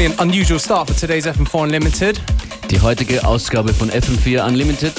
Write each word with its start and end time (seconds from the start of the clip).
definitely 0.00 0.22
an 0.22 0.28
unusual 0.30 0.58
start 0.58 0.88
for 0.88 0.96
today's 0.96 1.26
FM4 1.26 1.62
Unlimited. 1.62 2.20
Die 2.70 2.80
heutige 2.80 3.24
Ausgabe 3.24 3.74
von 3.74 3.90
FM4 3.90 4.46
Unlimited 4.46 4.94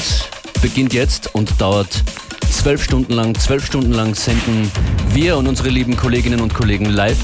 beginnt 0.61 0.93
jetzt 0.93 1.33
und 1.33 1.59
dauert 1.59 2.03
zwölf 2.51 2.83
Stunden 2.83 3.13
lang. 3.13 3.33
Zwölf 3.35 3.65
Stunden 3.65 3.93
lang 3.93 4.13
senden 4.13 4.71
wir 5.09 5.37
und 5.37 5.47
unsere 5.47 5.69
lieben 5.69 5.97
Kolleginnen 5.97 6.39
und 6.39 6.53
Kollegen 6.53 6.85
live. 6.85 7.17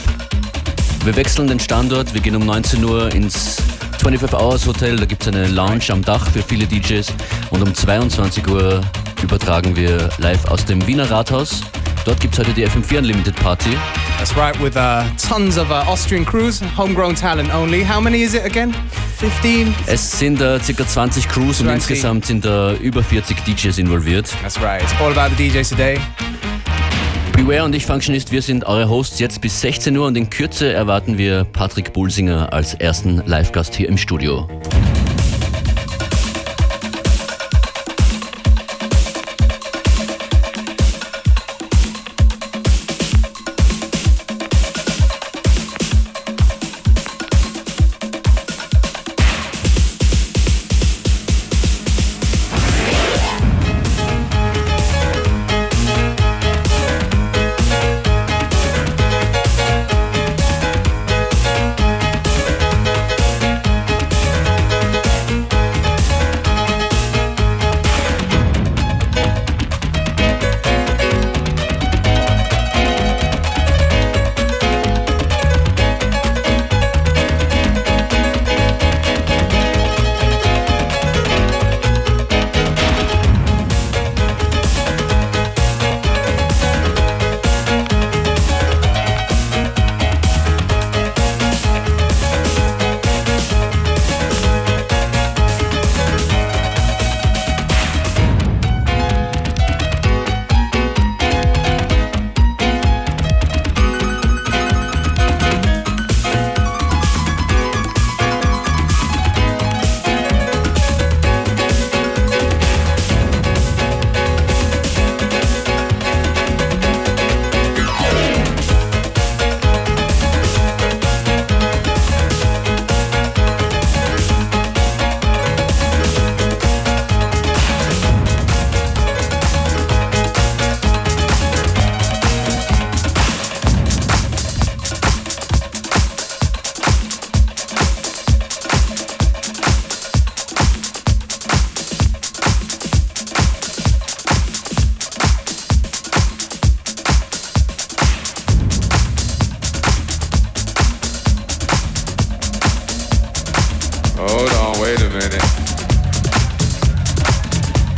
Wir 1.04 1.16
wechseln 1.16 1.48
den 1.48 1.59
Standort. 1.59 2.13
Wir 2.13 2.21
gehen 2.21 2.35
um 2.35 2.45
19 2.45 2.84
Uhr 2.84 3.13
ins 3.13 3.58
25 3.99 4.40
Hours 4.40 4.66
Hotel. 4.66 4.96
Da 4.96 5.05
gibt 5.05 5.21
es 5.21 5.27
eine 5.27 5.48
Lounge 5.48 5.85
am 5.90 6.02
Dach 6.02 6.27
für 6.32 6.41
viele 6.41 6.66
DJs. 6.66 7.07
Und 7.52 7.62
um 7.62 7.73
22 7.73 8.48
Uhr 8.48 8.82
übertragen 9.21 9.76
wir 9.76 10.09
live 10.18 10.46
aus 10.46 10.66
dem 10.66 10.85
Wiener 10.88 11.09
Rathaus. 11.12 11.62
Dort 12.05 12.20
gibt 12.21 12.34
es 12.34 12.40
heute 12.40 12.54
die 12.54 12.66
FM4 12.66 12.99
Unlimited 12.99 13.35
Party. 13.35 13.77
That's 14.27 14.38
right, 14.38 14.62
with 14.62 14.76
uh, 14.76 15.05
tons 15.17 15.58
of 15.58 15.72
uh, 15.72 15.86
Austrian 15.88 16.26
crews, 16.26 16.59
homegrown 16.59 17.16
talent 17.16 17.49
only. 17.55 17.81
How 17.81 18.02
many 18.02 18.24
is 18.24 18.34
it 18.34 18.43
again? 18.43 18.74
15? 19.20 19.74
Es 19.85 20.20
sind 20.20 20.41
uh, 20.41 20.60
circa 20.60 20.85
20 20.85 21.29
Crews 21.29 21.62
und 21.62 21.68
20. 21.68 21.76
insgesamt 21.76 22.26
sind 22.26 22.43
da 22.43 22.74
über 22.74 23.02
40 23.04 23.46
DJs 23.46 23.77
involviert. 23.77 24.29
That's 24.41 24.62
right, 24.62 24.82
it's 24.84 24.93
all 24.99 25.18
about 25.18 25.34
the 25.37 25.49
DJs 25.49 25.70
today. 25.70 25.98
Beware 27.37 27.63
und 27.63 27.74
ich, 27.74 27.85
Functionist, 27.85 28.34
wir 28.34 28.41
sind 28.41 28.65
eure 28.65 28.90
Hosts 28.90 29.18
jetzt 29.20 29.40
bis 29.40 29.62
16 29.62 29.96
Uhr 29.96 30.07
und 30.07 30.18
in 30.18 30.30
Kürze 30.30 30.74
erwarten 30.74 31.18
wir 31.18 31.46
Patrick 31.46 31.93
Bulsinger 31.93 32.52
als 32.52 32.74
ersten 32.74 33.24
Live-Gast 33.26 33.76
hier 33.76 33.87
im 33.87 33.98
Studio. 33.98 34.46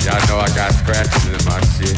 Y'all 0.09 0.27
know 0.27 0.39
I 0.39 0.47
got 0.55 0.73
scratches 0.73 1.25
in 1.27 1.45
my 1.45 1.61
shit. 1.77 1.95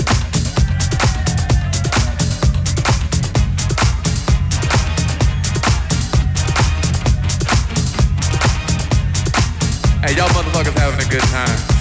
Hey, 10.02 10.18
y'all 10.18 10.28
motherfuckers 10.28 10.78
having 10.78 11.00
a 11.00 11.10
good 11.10 11.22
time. 11.22 11.81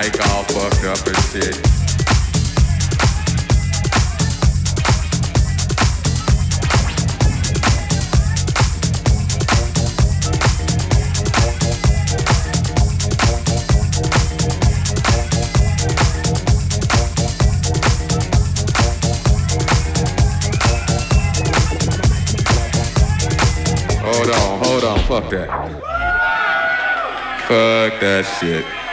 Mic 0.00 0.20
all 0.28 0.42
fucked 0.44 0.84
up 0.84 1.06
and 1.06 1.16
shit. 1.30 1.54
Hold 24.02 24.30
on, 24.30 24.64
hold 24.64 24.84
on, 24.84 24.98
fuck 25.06 25.30
that. 25.30 25.48
Fuck 27.46 28.00
that 28.00 28.24
shit. 28.40 28.83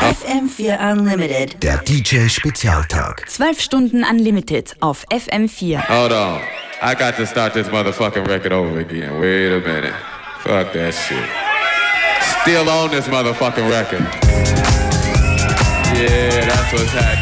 FM4 0.00 0.78
Unlimited. 0.92 1.62
Der 1.62 1.78
DJ 1.78 2.28
Spezialtag. 2.28 3.24
12 3.28 3.60
Stunden 3.60 4.04
Unlimited 4.04 4.76
auf 4.80 5.04
FM4. 5.10 5.88
Hold 5.88 6.12
on. 6.12 6.40
I 6.82 6.94
got 6.94 7.16
to 7.16 7.26
start 7.26 7.54
this 7.54 7.68
motherfucking 7.68 8.26
record 8.28 8.52
over 8.52 8.78
again. 8.80 9.20
Wait 9.20 9.52
a 9.52 9.60
minute. 9.60 9.94
Fuck 10.40 10.72
that 10.74 10.94
shit. 10.94 11.24
Still 12.42 12.68
on 12.68 12.90
this 12.90 13.08
motherfucking 13.08 13.68
record. 13.70 14.06
Yeah, 15.94 16.44
that's 16.44 16.72
what's 16.72 16.92
happening. 16.92 17.06
happening, 17.06 17.15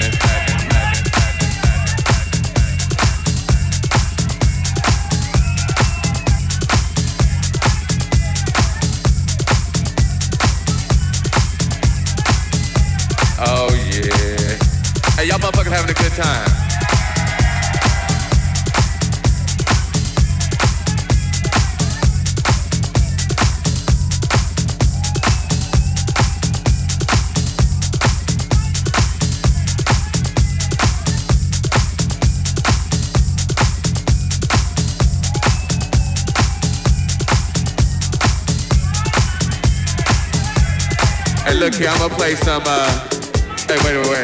having 15.75 15.91
a 15.91 15.95
good 15.95 16.13
time. 16.13 16.51
Hey, 41.45 41.55
look 41.55 41.75
here, 41.75 41.89
I'm 41.89 41.99
gonna 41.99 42.15
play 42.15 42.37
some, 42.37 42.63
uh, 42.65 43.09
hey, 43.67 43.77
wait, 43.83 43.97
wait, 43.97 44.09
wait. 44.09 44.24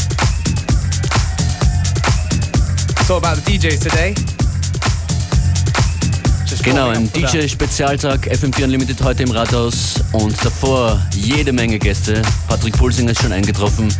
Genau, 6.63 6.89
ein. 6.89 7.11
DJ-Spezialtag 7.11 8.27
FM4 8.27 8.63
Unlimited 8.63 9.01
heute 9.03 9.23
im 9.23 9.31
Rathaus 9.31 9.95
und 10.13 10.33
davor 10.45 11.01
jede 11.13 11.51
Menge 11.51 11.77
Gäste. 11.77 12.21
Patrick 12.47 12.77
Pulsinger 12.77 13.11
ist 13.11 13.21
schon 13.21 13.31
eingetroffen, 13.31 13.93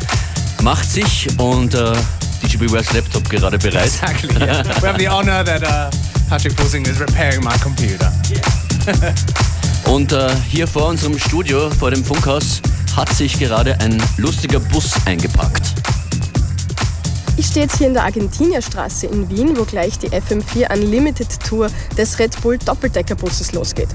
macht 0.61 0.89
sich 0.89 1.27
und 1.39 1.73
äh, 1.73 1.93
DJ 2.41 2.57
Beware's 2.57 2.93
Laptop 2.93 3.29
gerade 3.29 3.57
bereit. 3.57 3.85
Exactly. 3.85 4.29
Yeah. 4.39 4.63
we 4.81 4.87
have 4.87 4.99
the 4.99 5.09
honor 5.09 5.43
that 5.43 5.63
uh, 5.63 5.89
Patrick 6.29 6.55
Pulsing 6.55 6.85
is 6.85 6.99
repairing 6.99 7.43
my 7.43 7.57
computer. 7.59 8.11
Und 9.85 10.13
äh, 10.13 10.29
hier 10.47 10.67
vor 10.67 10.87
unserem 10.87 11.19
Studio, 11.19 11.69
vor 11.71 11.91
dem 11.91 12.05
Funkhaus, 12.05 12.61
hat 12.95 13.09
sich 13.09 13.37
gerade 13.37 13.77
ein 13.81 14.01
lustiger 14.15 14.61
Bus 14.61 14.93
eingepackt. 15.05 15.73
Ich 17.37 17.47
stehe 17.47 17.65
jetzt 17.65 17.77
hier 17.77 17.87
in 17.87 17.93
der 17.93 18.03
Argentinierstraße 18.03 19.07
in 19.07 19.29
Wien, 19.29 19.57
wo 19.57 19.63
gleich 19.63 19.97
die 19.97 20.09
FM4 20.09 20.71
Unlimited 20.73 21.27
Tour 21.47 21.67
des 21.97 22.19
Red 22.19 22.39
Bull 22.41 22.57
Doppeldeckerbusses 22.57 23.53
losgeht. 23.53 23.87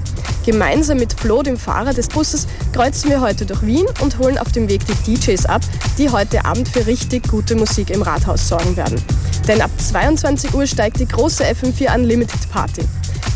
Gemeinsam 0.45 0.97
mit 0.97 1.13
Flo, 1.13 1.43
dem 1.43 1.57
Fahrer 1.57 1.93
des 1.93 2.07
Busses, 2.07 2.47
kreuzen 2.73 3.09
wir 3.09 3.21
heute 3.21 3.45
durch 3.45 3.61
Wien 3.61 3.85
und 4.01 4.17
holen 4.17 4.37
auf 4.37 4.51
dem 4.51 4.67
Weg 4.69 4.81
die 4.85 5.15
DJs 5.15 5.45
ab, 5.45 5.61
die 5.97 6.09
heute 6.09 6.45
Abend 6.45 6.67
für 6.67 6.85
richtig 6.87 7.27
gute 7.27 7.55
Musik 7.55 7.91
im 7.91 8.01
Rathaus 8.01 8.47
sorgen 8.47 8.75
werden. 8.75 9.01
Denn 9.47 9.61
ab 9.61 9.71
22 9.77 10.53
Uhr 10.53 10.65
steigt 10.65 10.99
die 10.99 11.07
große 11.07 11.43
FM4 11.43 11.95
Unlimited 11.95 12.49
Party. 12.51 12.81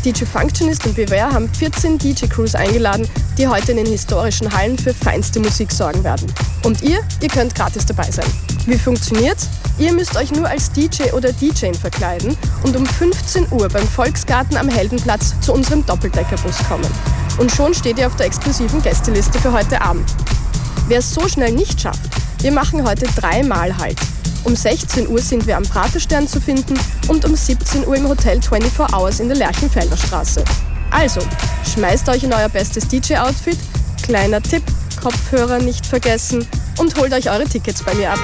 DJ 0.04 0.24
Functionist 0.24 0.86
und 0.86 0.96
Beware 0.96 1.32
haben 1.32 1.48
14 1.48 1.98
DJ-Crews 1.98 2.54
eingeladen, 2.54 3.08
die 3.38 3.46
heute 3.46 3.72
in 3.72 3.78
den 3.78 3.86
historischen 3.86 4.52
Hallen 4.52 4.78
für 4.78 4.92
feinste 4.92 5.40
Musik 5.40 5.70
sorgen 5.72 6.02
werden. 6.04 6.32
Und 6.64 6.82
ihr, 6.82 7.00
ihr 7.20 7.28
könnt 7.28 7.54
gratis 7.54 7.86
dabei 7.86 8.10
sein. 8.10 8.26
Wie 8.66 8.78
funktioniert's? 8.78 9.48
Ihr 9.78 9.92
müsst 9.92 10.16
euch 10.16 10.32
nur 10.32 10.48
als 10.48 10.70
DJ 10.70 11.12
oder 11.12 11.32
DJ 11.32 11.72
verkleiden 11.72 12.36
und 12.62 12.76
um 12.76 12.86
15 12.86 13.46
Uhr 13.50 13.68
beim 13.68 13.86
Volksgarten 13.86 14.56
am 14.56 14.68
Heldenplatz 14.68 15.34
zu 15.40 15.52
unserem 15.52 15.84
Doppeldeckerbus 15.86 16.58
kommen. 16.68 16.90
Und 17.38 17.50
schon 17.50 17.74
steht 17.74 17.98
ihr 17.98 18.06
auf 18.06 18.16
der 18.16 18.26
exklusiven 18.26 18.82
Gästeliste 18.82 19.38
für 19.38 19.52
heute 19.52 19.80
Abend. 19.80 20.08
Wer 20.88 20.98
es 20.98 21.12
so 21.12 21.26
schnell 21.26 21.52
nicht 21.52 21.80
schafft, 21.80 22.10
wir 22.40 22.52
machen 22.52 22.86
heute 22.86 23.06
dreimal 23.16 23.76
Halt. 23.78 23.98
Um 24.44 24.56
16 24.56 25.08
Uhr 25.08 25.20
sind 25.20 25.46
wir 25.46 25.56
am 25.56 25.62
Praterstern 25.62 26.26
zu 26.26 26.40
finden 26.40 26.78
und 27.08 27.24
um 27.24 27.36
17 27.36 27.86
Uhr 27.86 27.96
im 27.96 28.08
Hotel 28.08 28.40
24 28.42 28.94
Hours 28.94 29.20
in 29.20 29.28
der 29.28 29.36
Lerchenfelder 29.36 29.96
Straße. 29.96 30.44
Also, 30.90 31.20
schmeißt 31.72 32.08
euch 32.08 32.24
in 32.24 32.32
euer 32.32 32.48
bestes 32.48 32.86
DJ-Outfit, 32.88 33.58
kleiner 34.02 34.42
Tipp, 34.42 34.62
Kopfhörer 35.00 35.58
nicht 35.58 35.86
vergessen 35.86 36.46
und 36.78 36.96
holt 36.98 37.12
euch 37.12 37.30
eure 37.30 37.44
Tickets 37.44 37.82
bei 37.82 37.94
mir 37.94 38.12
ab. 38.12 38.20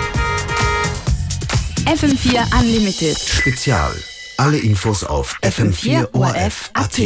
FM4 1.86 2.60
Unlimited. 2.60 3.18
Spezial. 3.18 3.92
Alle 4.36 4.58
Infos 4.58 5.04
auf 5.04 5.38
fm4orf.at. 5.42 6.98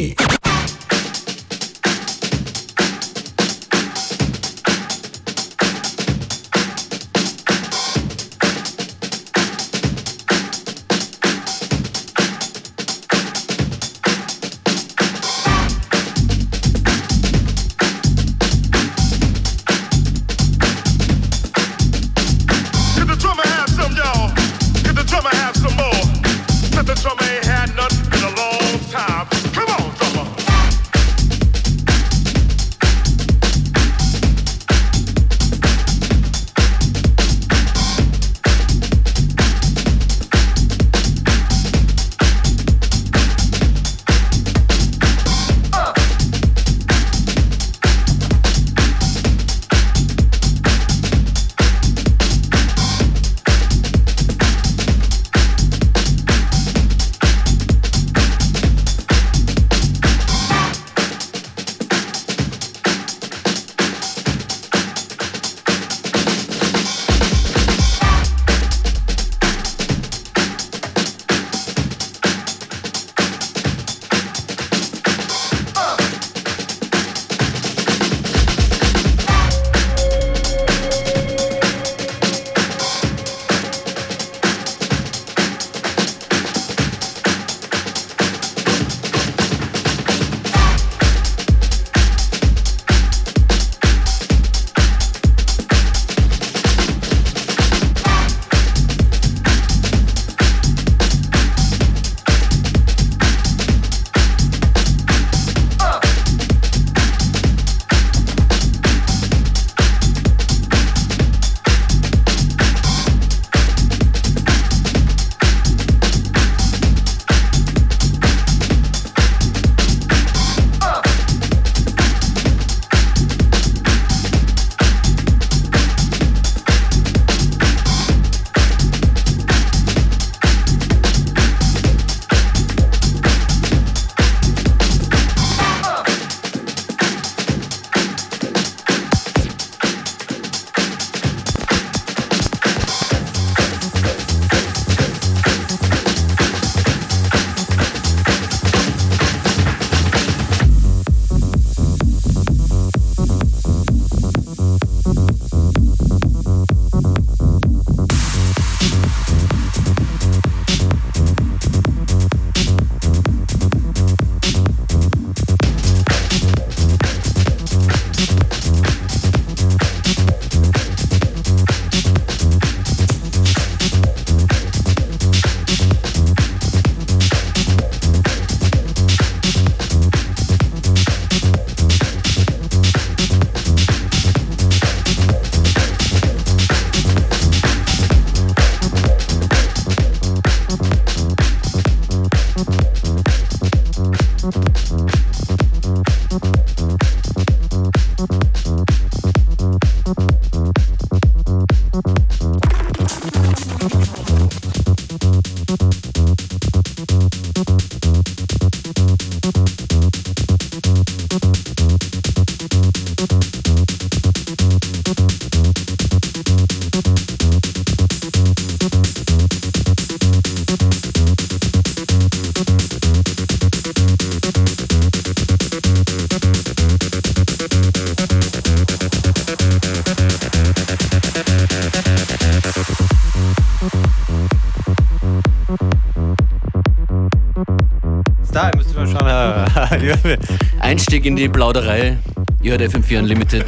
Da 238.52 238.71
müsst 238.76 238.95
ihr 238.95 239.07
mal. 239.14 239.67
Einstieg 240.81 241.25
in 241.25 241.37
die 241.37 241.49
Plauderei. 241.49 242.19
Ihr 242.61 242.73
hört 242.73 242.83
FM4 242.83 243.19
Unlimited. 243.19 243.64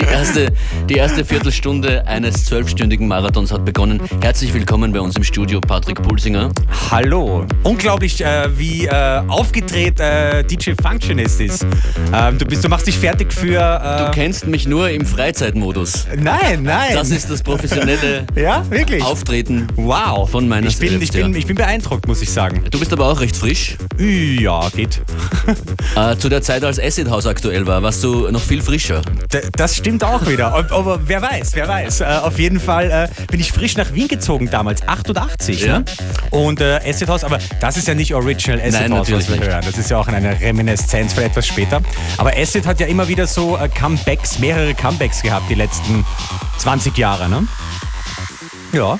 Die 0.00 0.06
erste, 0.06 0.52
die 0.88 0.94
erste 0.94 1.24
Viertelstunde 1.26 2.06
eines 2.06 2.46
zwölfstündigen 2.46 3.06
Marathons 3.06 3.52
hat 3.52 3.66
begonnen. 3.66 4.00
Herzlich 4.22 4.54
willkommen 4.54 4.92
bei 4.92 5.00
uns 5.00 5.14
im 5.16 5.24
Studio, 5.24 5.60
Patrick 5.60 6.00
Pulsinger. 6.02 6.50
Hallo. 6.90 7.44
Unglaublich, 7.64 8.24
äh, 8.24 8.48
wie 8.56 8.86
äh, 8.86 9.20
aufgedreht 9.28 10.00
äh, 10.00 10.42
DJ 10.42 10.70
Functionist 10.80 11.40
ist. 11.42 11.66
Ähm, 12.14 12.38
du, 12.38 12.46
bist, 12.46 12.64
du 12.64 12.68
machst 12.70 12.86
dich 12.86 12.98
fertig 12.98 13.30
für. 13.32 13.58
Du 13.60 14.06
Äh, 14.06 14.10
kennst 14.14 14.46
mich 14.46 14.66
nur 14.66 14.88
im 14.88 15.04
Freizeitmodus. 15.04 16.06
nein, 16.16 16.62
nein. 16.62 16.94
Das 16.94 17.10
ist 17.10 17.28
das 17.28 17.42
professionelle 17.42 18.24
ja, 18.34 18.64
wirklich. 18.70 19.02
Auftreten. 19.04 19.66
wow. 19.76 20.28
Von 20.30 20.48
meiner 20.48 20.68
ich 20.68 20.78
bin, 20.78 21.00
ich, 21.02 21.12
bin, 21.12 21.32
ja. 21.32 21.38
ich 21.38 21.46
bin 21.46 21.56
beeindruckt, 21.56 22.08
muss 22.08 22.22
ich 22.22 22.30
sagen. 22.30 22.64
Du 22.70 22.78
bist 22.78 22.92
aber 22.94 23.06
auch 23.06 23.20
recht 23.20 23.36
frisch. 23.36 23.76
Ja, 23.98 24.66
geht. 24.70 25.02
Äh, 25.94 26.16
zu 26.16 26.30
der 26.30 26.40
Zeit, 26.40 26.64
als 26.64 26.78
Acid 26.80 27.10
House 27.10 27.26
aktuell 27.26 27.66
war, 27.66 27.82
warst 27.82 28.02
du 28.02 28.30
noch 28.30 28.40
viel 28.40 28.62
frischer. 28.62 29.02
D 29.32 29.40
das 29.56 29.76
stimmt 29.76 29.89
auch 29.98 30.26
wieder. 30.26 30.52
Aber, 30.70 31.00
wer 31.08 31.22
weiß, 31.22 31.54
wer 31.54 31.68
weiß. 31.68 32.00
Äh, 32.00 32.04
auf 32.22 32.38
jeden 32.38 32.60
Fall 32.60 32.90
äh, 32.90 33.26
bin 33.30 33.40
ich 33.40 33.52
frisch 33.52 33.76
nach 33.76 33.92
Wien 33.92 34.08
gezogen 34.08 34.50
damals, 34.50 34.86
88. 34.86 35.62
Ja. 35.62 35.80
Ne? 35.80 35.84
Und 36.30 36.60
äh, 36.60 36.80
Acid 36.86 37.08
House, 37.08 37.24
aber 37.24 37.38
das 37.60 37.76
ist 37.76 37.88
ja 37.88 37.94
nicht 37.94 38.14
Original 38.14 38.60
Acid 38.60 38.72
Nein, 38.72 38.94
House, 38.94 39.12
was 39.12 39.28
wir 39.28 39.40
hören. 39.40 39.62
Das 39.64 39.76
ist 39.76 39.90
ja 39.90 39.98
auch 39.98 40.08
eine 40.08 40.40
Reminiszenz 40.40 41.14
für 41.14 41.24
etwas 41.24 41.46
später. 41.46 41.80
Aber 42.16 42.32
Acid 42.36 42.66
hat 42.66 42.80
ja 42.80 42.86
immer 42.86 43.08
wieder 43.08 43.26
so 43.26 43.56
äh, 43.56 43.68
Comebacks, 43.68 44.38
mehrere 44.38 44.74
Comebacks 44.74 45.22
gehabt 45.22 45.48
die 45.50 45.54
letzten 45.54 46.04
20 46.58 46.96
Jahre. 46.96 47.28
Ne? 47.28 47.46
Ja, 48.72 48.98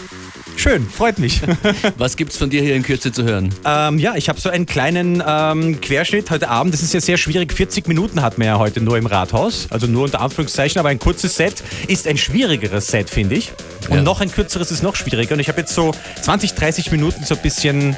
schön, 0.60 0.88
freut 0.88 1.18
mich. 1.18 1.40
Was 1.98 2.16
gibt's 2.16 2.36
von 2.36 2.50
dir 2.50 2.62
hier 2.62 2.74
in 2.76 2.82
Kürze 2.82 3.12
zu 3.12 3.24
hören? 3.24 3.54
ähm, 3.64 3.98
ja, 3.98 4.14
ich 4.16 4.28
habe 4.28 4.40
so 4.40 4.48
einen 4.50 4.66
kleinen 4.66 5.22
ähm, 5.26 5.80
Querschnitt 5.80 6.30
heute 6.30 6.48
Abend. 6.48 6.74
Das 6.74 6.82
ist 6.82 6.92
ja 6.94 7.00
sehr 7.00 7.16
schwierig. 7.16 7.52
40 7.52 7.88
Minuten 7.88 8.22
hat 8.22 8.38
man 8.38 8.46
ja 8.46 8.58
heute 8.58 8.80
nur 8.80 8.98
im 8.98 9.06
Rathaus. 9.06 9.66
Also 9.70 9.86
nur 9.86 10.04
unter 10.04 10.20
Anführungszeichen. 10.20 10.78
Aber 10.78 10.88
ein 10.90 10.98
kurzes 10.98 11.36
Set 11.36 11.62
ist 11.88 12.06
ein 12.06 12.16
schwierigeres 12.18 12.88
Set, 12.88 13.08
finde 13.10 13.36
ich. 13.36 13.52
Und 13.88 13.96
Ja. 13.98 14.02
noch 14.02 14.20
ein 14.20 14.30
kürzeres 14.30 14.70
ist 14.70 14.82
noch 14.82 14.96
schwieriger. 14.96 15.34
Und 15.34 15.40
ich 15.40 15.48
habe 15.48 15.60
jetzt 15.60 15.74
so 15.74 15.92
20, 16.22 16.54
30 16.54 16.90
Minuten 16.92 17.24
so 17.24 17.34
ein 17.34 17.42
bisschen... 17.42 17.96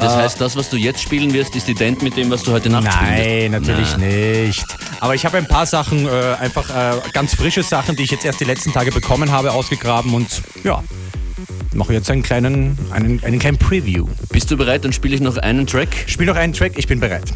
Das 0.00 0.14
heißt, 0.14 0.38
das, 0.40 0.54
was 0.54 0.68
du 0.68 0.76
jetzt 0.76 1.00
spielen 1.00 1.32
wirst, 1.32 1.56
ist 1.56 1.66
ident 1.68 2.02
mit 2.02 2.16
dem, 2.16 2.30
was 2.30 2.42
du 2.42 2.52
heute 2.52 2.68
Nacht 2.68 2.92
spielen 2.92 3.16
wirst. 3.16 3.26
Nein, 3.26 3.50
natürlich 3.50 3.96
nicht. 3.96 4.64
Aber 5.00 5.14
ich 5.14 5.24
habe 5.24 5.38
ein 5.38 5.46
paar 5.48 5.64
Sachen, 5.64 6.06
äh, 6.06 6.10
einfach 6.38 6.68
äh, 6.68 7.00
ganz 7.14 7.34
frische 7.34 7.62
Sachen, 7.62 7.96
die 7.96 8.02
ich 8.02 8.10
jetzt 8.10 8.24
erst 8.24 8.38
die 8.40 8.44
letzten 8.44 8.72
Tage 8.72 8.92
bekommen 8.92 9.32
habe, 9.32 9.52
ausgegraben. 9.52 10.12
Und 10.12 10.42
ja, 10.62 10.84
mache 11.74 11.92
jetzt 11.92 12.10
einen 12.10 12.22
kleinen, 12.22 12.78
einen, 12.90 13.22
einen 13.22 13.38
kleinen 13.38 13.58
Preview. 13.58 14.06
Bist 14.30 14.50
du 14.50 14.56
bereit? 14.56 14.84
Dann 14.84 14.92
spiele 14.92 15.14
ich 15.14 15.20
noch 15.20 15.36
einen 15.36 15.66
Track 15.66 15.88
Spiel 16.06 16.26
noch 16.26 16.36
einen 16.36 16.52
Track, 16.52 16.72
ich 16.76 16.86
bin 16.86 17.00
bereit. 17.00 17.32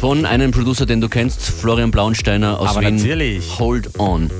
von 0.00 0.24
einem 0.26 0.50
Producer, 0.50 0.86
den 0.86 1.00
du 1.00 1.08
kennst, 1.08 1.42
Florian 1.42 1.90
Blauensteiner 1.90 2.58
aus 2.58 2.70
Aber 2.70 2.80
Wien. 2.82 2.96
natürlich. 2.96 3.58
Hold 3.58 3.98
on. 3.98 4.30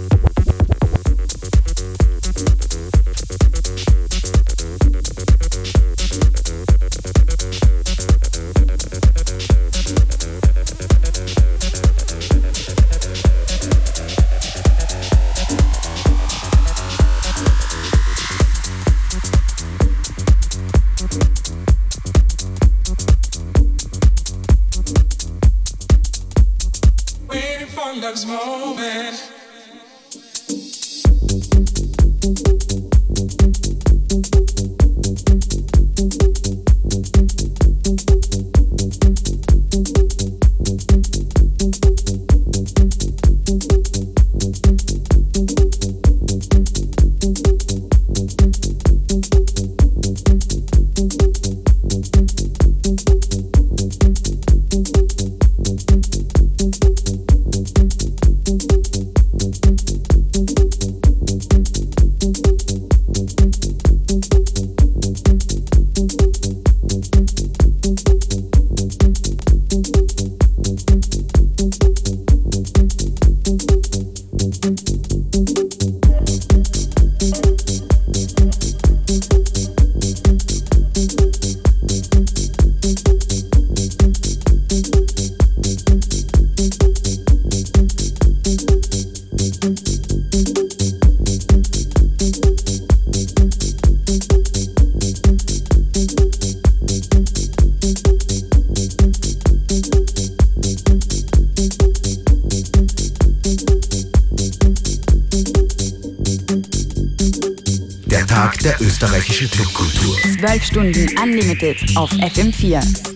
Tag 108.52 108.58
der 108.60 108.80
österreichischen 108.82 109.50
Clubkultur. 109.50 110.16
12 110.38 110.64
Stunden 110.64 111.18
Unlimited 111.22 111.96
auf 111.96 112.10
FM4. 112.12 113.11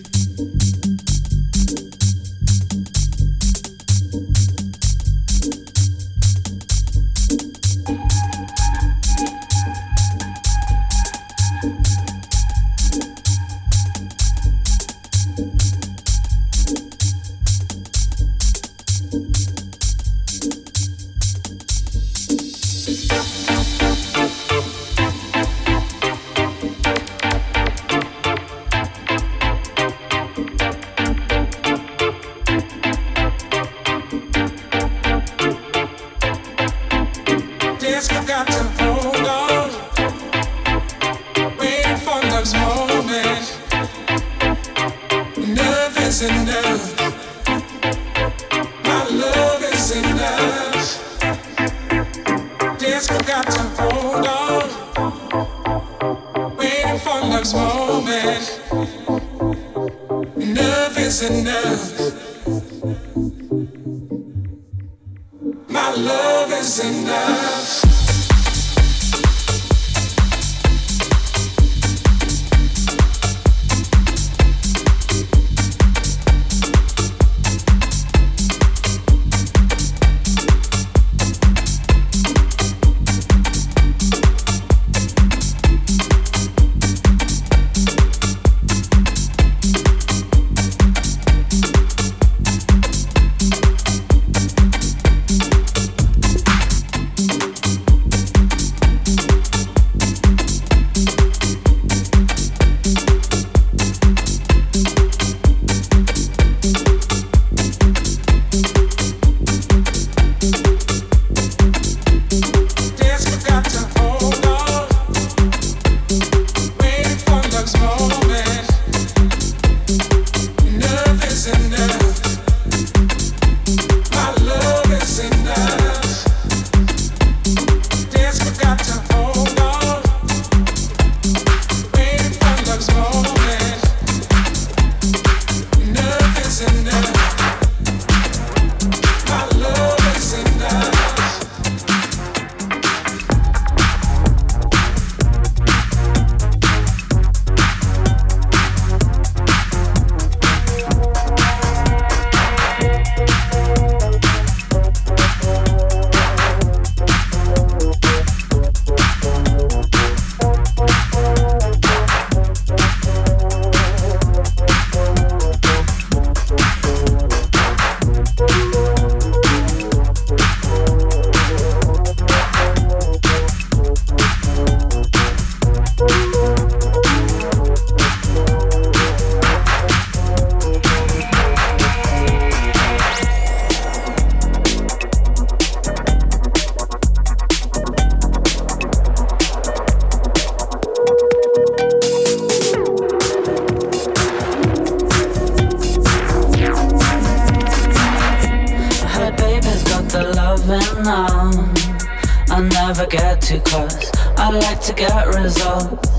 too 203.47 203.61
close. 203.61 204.11
I 204.35 204.49
like 204.49 204.81
to 204.81 204.93
get 204.93 205.25
results. 205.27 206.09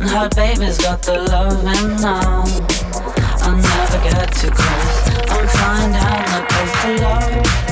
And 0.00 0.08
her 0.08 0.30
baby's 0.30 0.78
got 0.78 1.02
the 1.02 1.20
loving 1.28 2.00
now. 2.00 2.44
I'll 3.42 3.54
never 3.54 3.98
get 4.02 4.32
too 4.32 4.50
close. 4.50 5.10
I'm 5.28 5.46
finding 5.46 6.00
the 6.32 6.46
place 6.48 6.82
to 6.82 7.02
love. 7.02 7.69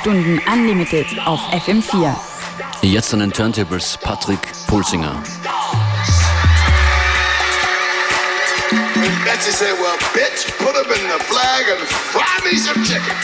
Stunden 0.00 0.40
Unlimited 0.50 1.06
auf 1.26 1.40
FM4. 1.52 2.16
Jetzt 2.80 3.12
an 3.12 3.20
den 3.20 3.30
Turntables 3.30 3.98
Patrick 3.98 4.38
Pulsinger. 4.66 5.22
Betsy 9.26 9.52
said, 9.52 9.74
well, 9.78 9.98
bitch, 10.14 10.46
put 10.56 10.74
him 10.74 10.90
in 10.90 11.06
the 11.06 11.22
flag 11.24 11.66
and 11.68 11.86
fry 11.86 12.50
me 12.50 12.56
some 12.56 12.82
chicken. 12.82 13.14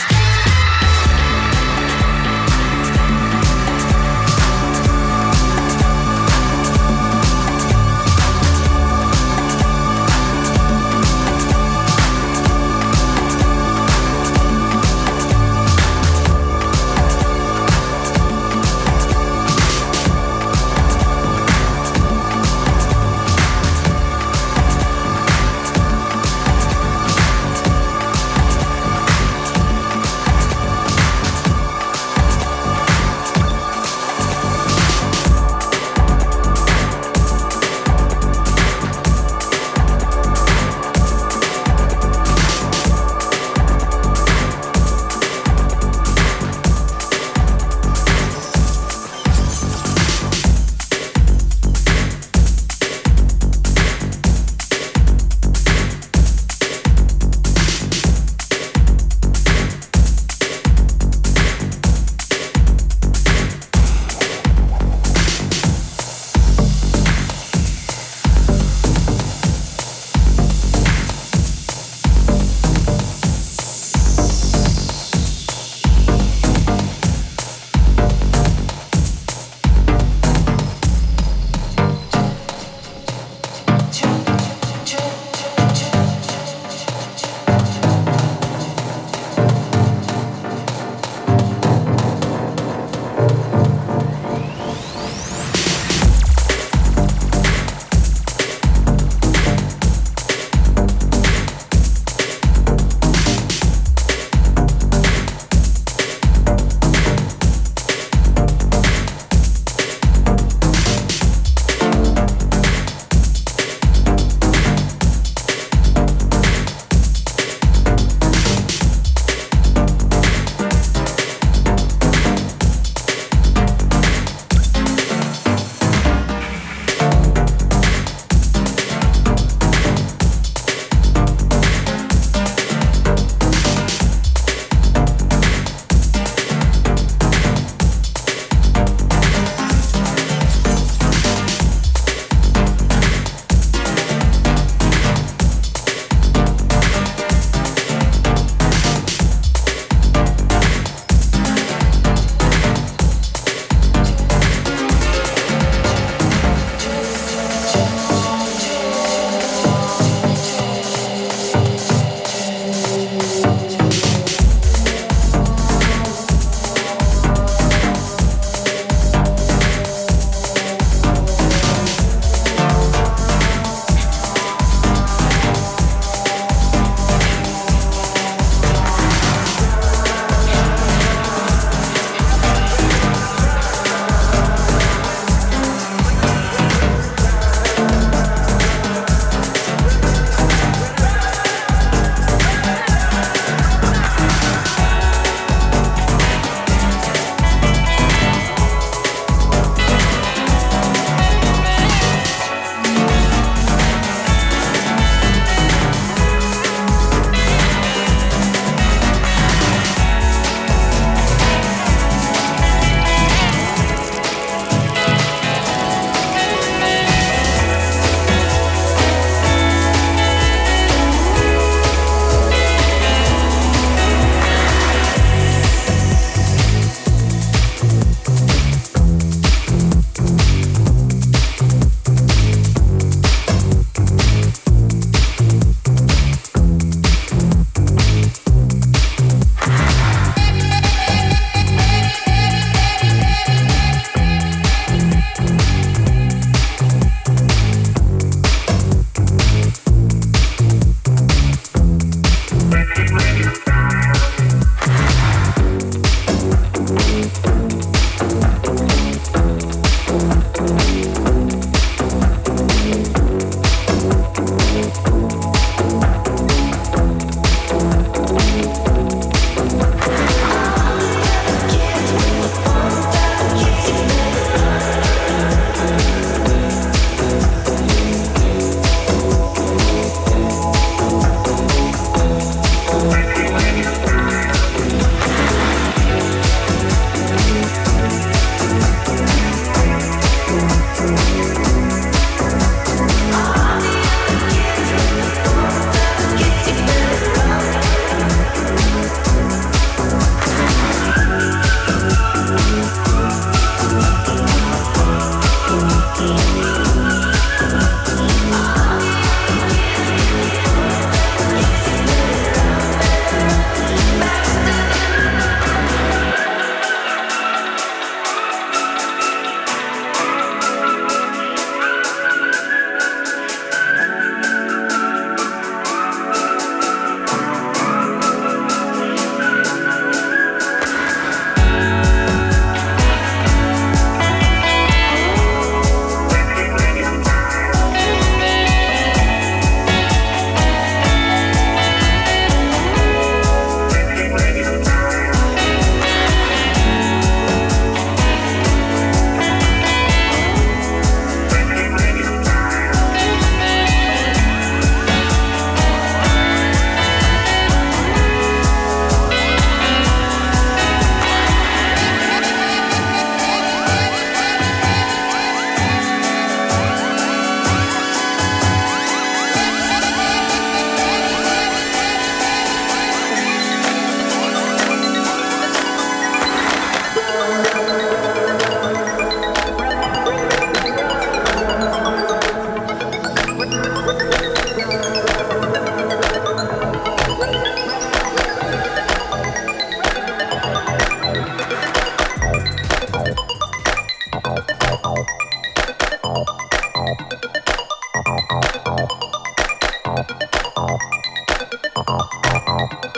now. 402.77 403.16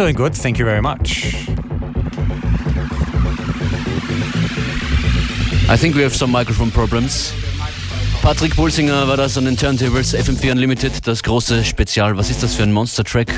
Doing 0.00 0.16
good, 0.16 0.34
thank 0.34 0.58
you 0.58 0.64
very 0.64 0.80
much. 0.80 1.46
I 5.68 5.76
think 5.76 5.94
we 5.94 6.02
have 6.02 6.16
some 6.16 6.32
microphone 6.32 6.70
problems. 6.70 7.34
Patrick 8.22 8.56
Pulsinger 8.56 9.06
war 9.06 9.18
das 9.18 9.36
an 9.36 9.44
den 9.44 9.58
Turntables, 9.58 10.14
FM4 10.14 10.52
Unlimited, 10.52 11.06
das 11.06 11.22
große 11.22 11.64
Spezial. 11.64 12.16
Was 12.16 12.30
ist 12.30 12.42
das 12.42 12.54
für 12.54 12.62
ein 12.62 12.72
Monster-Track? 12.72 13.28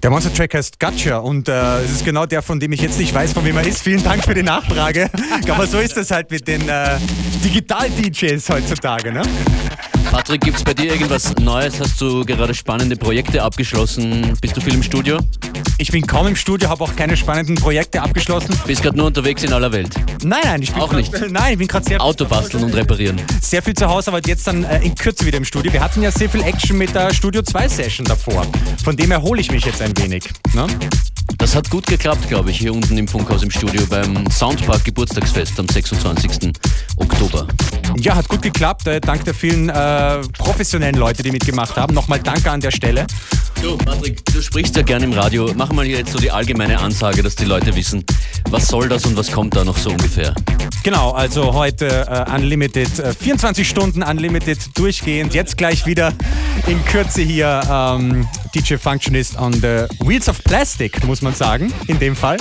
Der 0.00 0.10
Monster 0.10 0.32
Track 0.32 0.54
heißt 0.54 0.78
Gotcha 0.78 1.18
und 1.18 1.48
äh, 1.48 1.80
es 1.80 1.90
ist 1.90 2.04
genau 2.04 2.24
der, 2.24 2.40
von 2.42 2.60
dem 2.60 2.70
ich 2.70 2.80
jetzt 2.80 2.98
nicht 3.00 3.12
weiß, 3.12 3.32
von 3.32 3.44
wem 3.44 3.56
er 3.56 3.66
ist. 3.66 3.82
Vielen 3.82 4.04
Dank 4.04 4.24
für 4.24 4.34
die 4.34 4.44
Nachfrage. 4.44 5.10
Aber 5.50 5.66
so 5.66 5.80
ist 5.80 5.96
das 5.96 6.12
halt 6.12 6.30
mit 6.30 6.46
den 6.46 6.68
äh, 6.68 6.98
Digital-DJs 7.44 8.48
heutzutage, 8.48 9.12
ne? 9.12 9.22
Patrick, 10.10 10.40
gibt's 10.40 10.64
bei 10.64 10.74
dir 10.74 10.92
irgendwas 10.92 11.34
Neues? 11.38 11.78
Hast 11.80 12.00
du 12.00 12.24
gerade 12.24 12.54
spannende 12.54 12.96
Projekte 12.96 13.42
abgeschlossen? 13.42 14.36
Bist 14.40 14.56
du 14.56 14.60
viel 14.60 14.74
im 14.74 14.82
Studio? 14.82 15.18
Ich 15.76 15.92
bin 15.92 16.06
kaum 16.06 16.26
im 16.26 16.34
Studio, 16.34 16.68
habe 16.70 16.82
auch 16.82 16.96
keine 16.96 17.16
spannenden 17.16 17.54
Projekte 17.56 18.02
abgeschlossen. 18.02 18.58
Bist 18.66 18.82
gerade 18.82 18.96
nur 18.96 19.06
unterwegs 19.06 19.44
in 19.44 19.52
aller 19.52 19.70
Welt? 19.70 19.94
Nein, 20.24 20.40
nein, 20.44 20.62
ich 20.62 20.72
bin 20.72 20.82
Auch 20.82 20.88
grad, 20.90 21.00
nicht? 21.00 21.12
Nein, 21.30 21.52
ich 21.52 21.58
bin 21.58 21.68
gerade 21.68 21.84
sehr 21.84 22.00
Auto 22.02 22.24
basteln 22.24 22.64
und 22.64 22.74
reparieren. 22.74 23.20
sehr 23.40 23.62
viel 23.62 23.74
zu 23.74 23.86
Hause, 23.88 24.10
aber 24.10 24.20
jetzt 24.26 24.46
dann 24.46 24.64
äh, 24.64 24.82
in 24.82 24.94
Kürze 24.94 25.24
wieder 25.24 25.36
im 25.38 25.44
Studio. 25.44 25.72
Wir 25.72 25.80
hatten 25.80 26.02
ja 26.02 26.10
sehr 26.10 26.28
viel 26.28 26.42
Action 26.42 26.76
mit 26.78 26.94
der 26.94 27.12
Studio 27.14 27.42
2 27.42 27.68
Session 27.68 28.04
davor. 28.06 28.44
Von 28.82 28.96
dem 28.96 29.10
erhole 29.12 29.40
ich 29.40 29.52
mich 29.52 29.64
jetzt 29.64 29.80
ein 29.82 29.96
wenig. 29.98 30.24
Ne? 30.54 30.66
Das 31.36 31.54
hat 31.54 31.70
gut 31.70 31.86
geklappt, 31.86 32.28
glaube 32.28 32.50
ich, 32.50 32.58
hier 32.58 32.72
unten 32.72 32.96
im 32.96 33.06
Funkhaus 33.06 33.42
im 33.42 33.50
Studio 33.50 33.82
beim 33.88 34.28
Soundpark 34.30 34.84
Geburtstagsfest 34.84 35.58
am 35.60 35.68
26. 35.68 36.52
Oktober. 36.96 37.46
Ja, 37.98 38.16
hat 38.16 38.28
gut 38.28 38.42
geklappt. 38.42 38.86
Äh, 38.86 39.00
dank 39.00 39.24
der 39.24 39.34
vielen 39.34 39.68
äh, 39.68 40.20
professionellen 40.38 40.96
Leute, 40.96 41.22
die 41.22 41.30
mitgemacht 41.30 41.76
haben. 41.76 41.94
Nochmal 41.94 42.20
danke 42.20 42.50
an 42.50 42.60
der 42.60 42.70
Stelle. 42.70 43.06
Du, 43.62 43.76
Patrick, 43.76 44.24
du 44.24 44.40
sprichst 44.40 44.76
ja 44.76 44.82
gerne 44.82 45.04
im 45.04 45.12
Radio. 45.12 45.50
Mach 45.56 45.72
mal 45.72 45.84
hier 45.84 45.98
jetzt 45.98 46.12
so 46.12 46.18
die 46.18 46.30
allgemeine 46.30 46.78
Ansage, 46.78 47.22
dass 47.22 47.34
die 47.34 47.44
Leute 47.44 47.74
wissen, 47.74 48.04
was 48.50 48.68
soll 48.68 48.88
das 48.88 49.04
und 49.04 49.16
was 49.16 49.30
kommt 49.30 49.56
da 49.56 49.64
noch 49.64 49.76
so 49.76 49.90
ungefähr. 49.90 50.34
Genau, 50.84 51.10
also 51.10 51.52
heute 51.54 52.06
äh, 52.08 52.34
Unlimited, 52.34 52.98
äh, 53.00 53.12
24 53.12 53.68
Stunden 53.68 54.02
Unlimited 54.02 54.58
durchgehend. 54.78 55.34
Jetzt 55.34 55.56
gleich 55.56 55.86
wieder 55.86 56.12
in 56.66 56.82
Kürze 56.84 57.20
hier 57.22 57.60
ähm, 57.68 58.28
DJ 58.54 58.74
Functionist 58.76 59.38
on 59.38 59.52
the 59.52 59.86
Wheels 60.04 60.28
of 60.28 60.42
Plastic, 60.44 61.04
muss 61.04 61.22
man 61.22 61.34
sagen, 61.34 61.72
in 61.86 61.98
dem 61.98 62.16
Fall. 62.16 62.36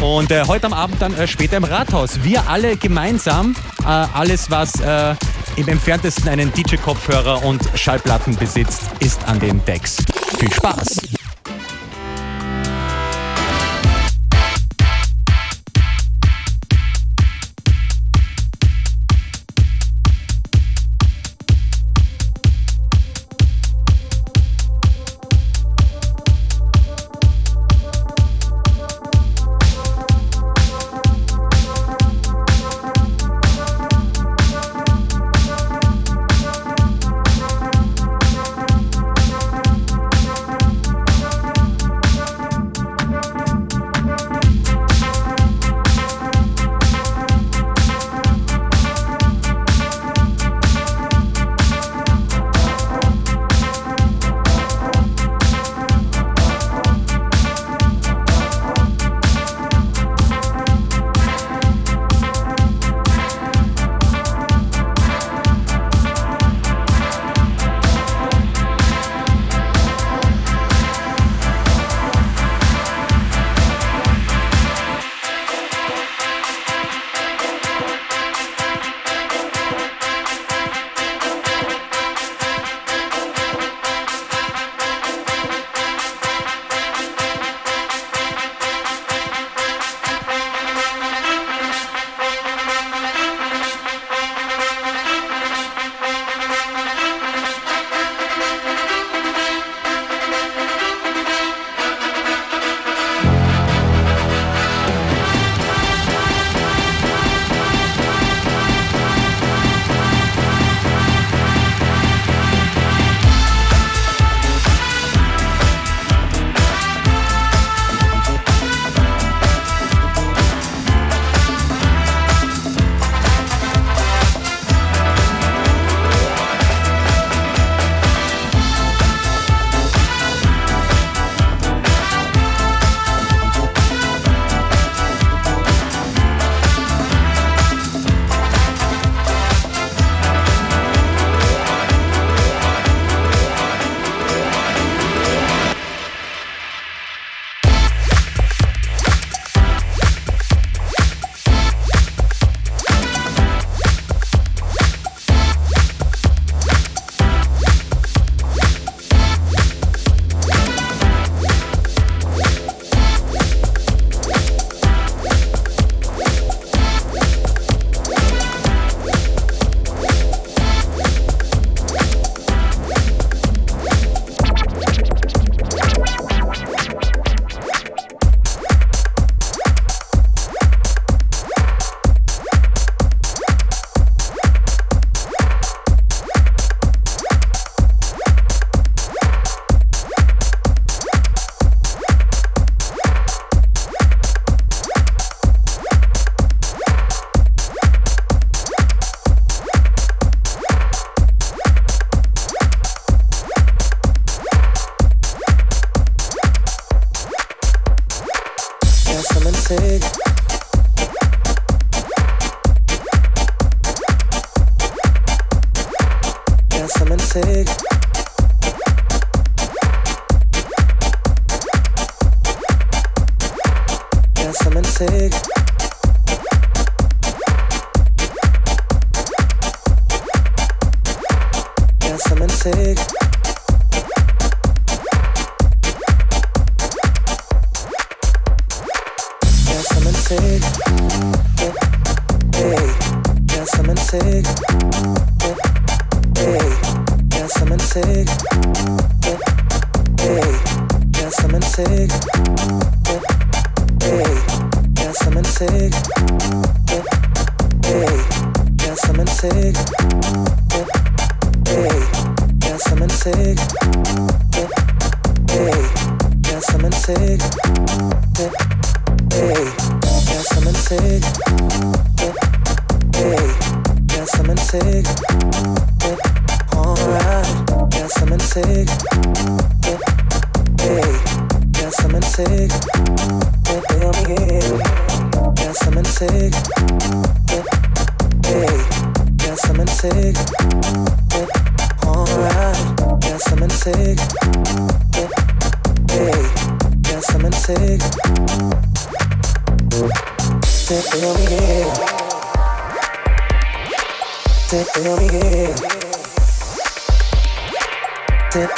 Und 0.00 0.30
äh, 0.30 0.44
heute 0.46 0.66
am 0.66 0.72
Abend 0.72 1.00
dann 1.02 1.14
äh, 1.14 1.26
später 1.26 1.56
im 1.56 1.64
Rathaus. 1.64 2.22
Wir 2.22 2.48
alle 2.48 2.76
gemeinsam, 2.76 3.54
äh, 3.80 3.86
alles 3.86 4.50
was 4.50 4.80
äh, 4.80 5.14
im 5.56 5.68
entferntesten 5.68 6.28
einen 6.28 6.52
DJ-Kopfhörer 6.52 7.44
und 7.44 7.62
Schallplatten 7.74 8.36
besitzt, 8.36 8.82
ist 9.00 9.24
an 9.26 9.40
den 9.40 9.64
Decks. 9.64 9.96
Viel 10.38 10.52
Spaß! 10.52 11.17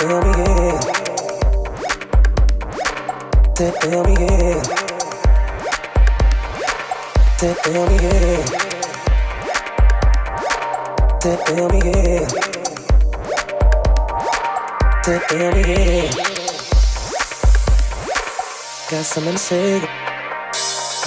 Till 0.00 0.08
we 0.08 0.32
get, 0.32 0.80
till 3.54 4.02
we 4.02 4.14
get, 4.16 4.64
till 7.60 7.86
we 11.68 11.78
get, 11.80 12.30
till 15.04 15.50
we 15.52 15.62
get. 15.62 16.16
Got 18.90 19.04
something 19.04 19.34
to 19.34 19.38
say. 19.38 19.82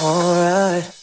Alright. 0.00 0.93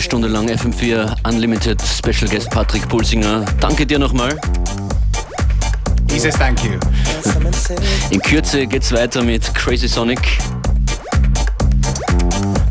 eine 0.00 0.06
Stunde 0.06 0.28
lang 0.28 0.48
FM4 0.48 1.28
Unlimited 1.28 1.78
Special 1.82 2.26
Guest 2.26 2.48
Patrick 2.48 2.88
Pulsinger. 2.88 3.44
Danke 3.60 3.84
dir 3.84 3.98
nochmal. 3.98 4.34
Dieses 6.04 6.34
Thank 6.36 6.64
you. 6.64 6.70
In 8.08 8.22
Kürze 8.22 8.66
geht's 8.66 8.92
weiter 8.92 9.22
mit 9.22 9.54
Crazy 9.54 9.88
Sonic. 9.88 10.38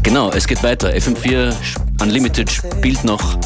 Genau, 0.01 0.31
es 0.31 0.47
geht 0.47 0.63
weiter. 0.63 0.89
FM4 0.89 1.53
Unlimited 2.01 2.49
spielt 2.49 3.03
noch 3.03 3.37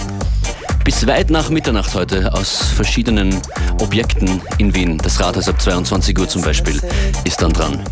bis 0.85 1.05
weit 1.05 1.29
nach 1.29 1.49
Mitternacht 1.49 1.93
heute 1.93 2.33
aus 2.33 2.61
verschiedenen 2.61 3.37
Objekten 3.81 4.39
in 4.59 4.73
Wien. 4.73 4.97
Das 4.97 5.19
Rathaus 5.19 5.49
ab 5.49 5.61
22 5.61 6.17
Uhr 6.17 6.29
zum 6.29 6.41
Beispiel 6.41 6.79
ist 7.25 7.41
dann 7.41 7.51
dran. 7.51 7.83